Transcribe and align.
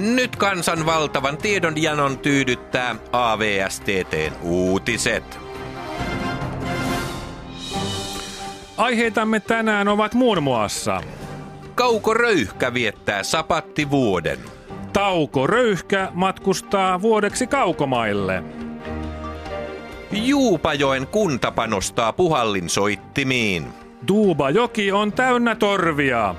Nyt 0.00 0.36
kansan 0.36 0.86
valtavan 0.86 1.38
tiedonjanon 1.38 2.18
tyydyttää 2.18 2.96
AVSTTn 3.12 4.32
uutiset. 4.42 5.38
Aiheitamme 8.76 9.40
tänään 9.40 9.88
ovat 9.88 10.14
muun 10.14 10.42
muassa 10.42 11.00
Kauko 11.74 12.14
Röyhkä 12.14 12.74
viettää 12.74 13.22
sapattivuoden. 13.22 14.38
Tauko 14.92 15.46
Röyhkä 15.46 16.08
matkustaa 16.14 17.02
vuodeksi 17.02 17.46
kaukomaille. 17.46 18.42
Juupajoen 20.12 21.06
kunta 21.06 21.50
panostaa 21.50 22.12
puhallinsoittimiin. 22.12 23.66
Duubajoki 24.08 24.92
on 24.92 25.12
täynnä 25.12 25.54
torvia. 25.54 26.34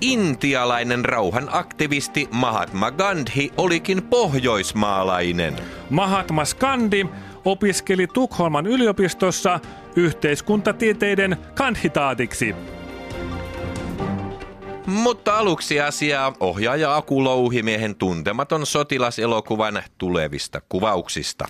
Intialainen 0.00 1.04
rauhan 1.04 1.48
aktivisti 1.52 2.28
Mahatma 2.32 2.90
Gandhi 2.90 3.52
olikin 3.56 4.02
pohjoismaalainen. 4.02 5.56
Mahatma 5.90 6.44
Skandi 6.44 7.06
opiskeli 7.44 8.06
Tukholman 8.06 8.66
yliopistossa 8.66 9.60
yhteiskuntatieteiden 9.96 11.36
kanditaatiksi. 11.54 12.54
Mutta 14.86 15.38
aluksi 15.38 15.80
asiaa 15.80 16.32
ohjaaja 16.40 16.96
Aku 16.96 17.24
Louhimiehen 17.24 17.94
tuntematon 17.94 18.66
sotilaselokuvan 18.66 19.82
tulevista 19.98 20.60
kuvauksista. 20.68 21.46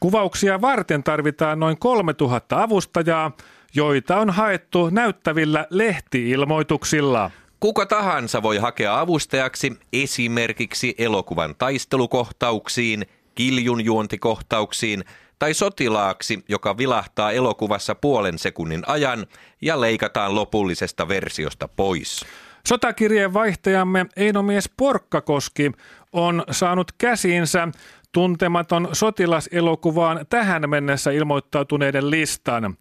Kuvauksia 0.00 0.60
varten 0.60 1.02
tarvitaan 1.02 1.60
noin 1.60 1.78
3000 1.78 2.62
avustajaa, 2.62 3.32
joita 3.74 4.16
on 4.16 4.30
haettu 4.30 4.90
näyttävillä 4.90 5.66
lehtiilmoituksilla. 5.70 7.30
Kuka 7.60 7.86
tahansa 7.86 8.42
voi 8.42 8.58
hakea 8.58 9.00
avustajaksi 9.00 9.72
esimerkiksi 9.92 10.94
elokuvan 10.98 11.54
taistelukohtauksiin, 11.58 13.06
kiljunjuontikohtauksiin 13.34 15.04
tai 15.38 15.54
sotilaaksi, 15.54 16.44
joka 16.48 16.76
vilahtaa 16.76 17.32
elokuvassa 17.32 17.94
puolen 17.94 18.38
sekunnin 18.38 18.82
ajan 18.86 19.26
ja 19.62 19.80
leikataan 19.80 20.34
lopullisesta 20.34 21.08
versiosta 21.08 21.68
pois. 21.68 22.26
Sotakirjeen 22.68 23.34
vaihtajamme 23.34 24.06
Einomies 24.16 24.70
Porkkakoski 24.76 25.72
on 26.12 26.44
saanut 26.50 26.92
käsiinsä 26.92 27.68
tuntematon 28.12 28.88
sotilaselokuvaan 28.92 30.26
tähän 30.30 30.70
mennessä 30.70 31.10
ilmoittautuneiden 31.10 32.10
listan. 32.10 32.76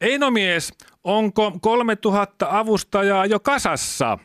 Einomies, 0.00 0.72
onko 1.04 1.52
3000 1.60 2.46
avustajaa 2.50 3.26
jo 3.26 3.40
kasassa? 3.40 4.18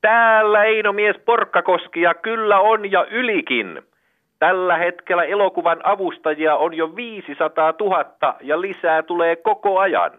Täällä 0.00 0.64
Einomies 0.64 1.16
Porkkakoski 1.24 2.00
ja 2.00 2.14
kyllä 2.14 2.60
on 2.60 2.92
ja 2.92 3.04
ylikin. 3.04 3.82
Tällä 4.38 4.76
hetkellä 4.76 5.24
elokuvan 5.24 5.80
avustajia 5.84 6.56
on 6.56 6.74
jo 6.74 6.96
500 6.96 7.74
000 7.80 8.36
ja 8.40 8.60
lisää 8.60 9.02
tulee 9.02 9.36
koko 9.36 9.78
ajan. 9.78 10.10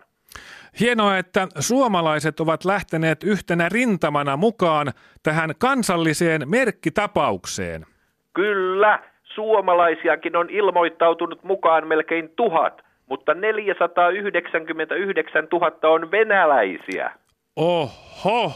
Hienoa, 0.79 1.17
että 1.17 1.47
suomalaiset 1.59 2.39
ovat 2.39 2.65
lähteneet 2.65 3.23
yhtenä 3.23 3.69
rintamana 3.69 4.37
mukaan 4.37 4.87
tähän 5.23 5.49
kansalliseen 5.59 6.41
merkkitapaukseen. 6.49 7.85
Kyllä, 8.33 8.99
suomalaisiakin 9.23 10.35
on 10.35 10.49
ilmoittautunut 10.49 11.43
mukaan 11.43 11.87
melkein 11.87 12.29
tuhat, 12.35 12.82
mutta 13.09 13.33
499 13.33 15.47
000 15.51 15.89
on 15.89 16.11
venäläisiä. 16.11 17.11
Oho, 17.55 18.51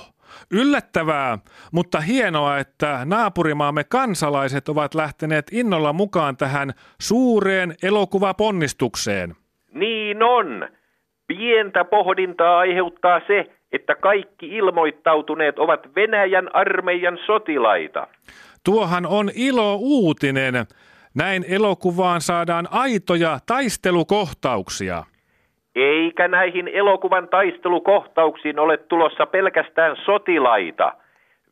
yllättävää, 0.52 1.38
mutta 1.72 2.00
hienoa, 2.00 2.58
että 2.58 3.00
naapurimaamme 3.06 3.84
kansalaiset 3.84 4.70
ovat 4.70 4.96
lähteneet 4.96 5.48
innolla 5.52 5.94
mukaan 5.94 6.38
tähän 6.38 6.74
suureen 7.02 7.76
elokuvaponnistukseen. 7.84 9.36
Niin 9.74 10.24
on. 10.24 10.70
Pientä 11.28 11.84
pohdintaa 11.84 12.60
aiheuttaa 12.60 13.22
se, 13.28 13.52
että 13.72 13.96
kaikki 13.96 14.48
ilmoittautuneet 14.48 15.60
ovat 15.60 15.96
Venäjän 15.96 16.56
armeijan 16.56 17.18
sotilaita. 17.26 18.08
Tuohan 18.64 19.06
on 19.06 19.32
ilo 19.36 19.76
uutinen. 19.76 20.56
Näin 21.18 21.46
elokuvaan 21.50 22.22
saadaan 22.22 22.68
aitoja 22.72 23.40
taistelukohtauksia. 23.46 25.04
Eikä 25.76 26.28
näihin 26.28 26.68
elokuvan 26.68 27.28
taistelukohtauksiin 27.28 28.60
ole 28.60 28.78
tulossa 28.78 29.26
pelkästään 29.26 29.96
sotilaita. 30.06 30.94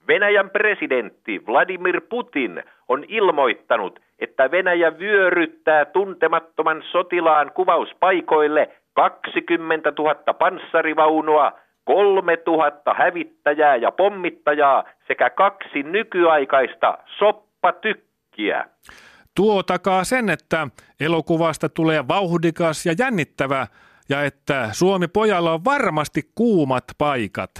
Venäjän 0.08 0.50
presidentti 0.50 1.46
Vladimir 1.48 2.02
Putin 2.10 2.64
on 2.88 3.06
ilmoittanut, 3.08 4.00
että 4.20 4.52
Venäjä 4.52 5.00
vyöryttää 5.00 5.86
tuntemattoman 5.86 6.84
sotilaan 6.92 7.52
kuvauspaikoille 7.52 8.70
20 8.94 9.94
000 10.00 10.16
panssarivaunua, 10.34 11.52
3 11.86 12.38
000 12.48 12.72
hävittäjää 12.96 13.76
ja 13.76 13.92
pommittajaa 13.92 14.84
sekä 15.08 15.30
kaksi 15.30 15.84
nykyaikaista 15.84 16.98
soppatykkiä. 17.18 18.66
Tuo 19.36 19.64
takaa 19.64 20.04
sen, 20.04 20.30
että 20.30 20.68
elokuvasta 21.00 21.70
tulee 21.70 22.08
vauhdikas 22.08 22.86
ja 22.86 22.94
jännittävä 23.00 23.68
ja 24.10 24.24
että 24.24 24.68
Suomi 24.72 25.08
pojalla 25.08 25.52
on 25.54 25.66
varmasti 25.66 26.22
kuumat 26.36 26.84
paikat. 26.98 27.52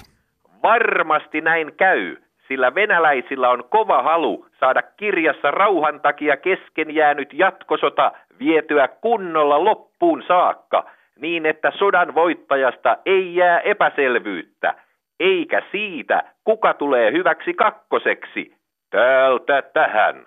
Varmasti 0.64 1.42
näin 1.42 1.76
käy, 1.78 2.16
sillä 2.48 2.76
venäläisillä 2.76 3.50
on 3.50 3.64
kova 3.70 4.04
halu 4.04 4.48
saada 4.60 4.82
kirjassa 4.82 5.52
rauhan 5.52 6.02
takia 6.02 6.38
kesken 6.38 6.96
jäänyt 6.96 7.34
jatkosota 7.34 8.12
vietyä 8.40 8.88
kunnolla 8.88 9.64
loppuun 9.64 10.24
saakka, 10.28 10.90
niin 11.20 11.46
että 11.46 11.72
sodan 11.78 12.16
voittajasta 12.16 12.98
ei 13.06 13.36
jää 13.36 13.60
epäselvyyttä, 13.60 14.76
eikä 15.20 15.62
siitä, 15.72 16.24
kuka 16.44 16.74
tulee 16.74 17.12
hyväksi 17.12 17.54
kakkoseksi. 17.54 18.56
Täältä 18.90 19.62
tähän. 19.62 20.26